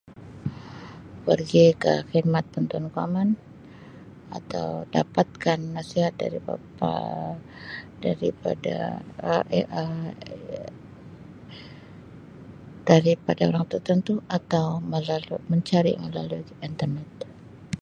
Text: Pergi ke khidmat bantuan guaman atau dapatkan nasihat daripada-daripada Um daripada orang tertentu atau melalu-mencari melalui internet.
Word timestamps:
Pergi 1.25 1.65
ke 1.83 1.93
khidmat 2.09 2.45
bantuan 2.53 2.85
guaman 2.93 3.29
atau 4.37 4.67
dapatkan 4.95 5.59
nasihat 5.77 6.13
daripada-daripada 6.21 8.75
Um 9.21 9.45
daripada 12.89 13.41
orang 13.49 13.65
tertentu 13.73 14.13
atau 14.37 14.67
melalu-mencari 14.91 15.93
melalui 16.03 16.41
internet. 16.67 17.11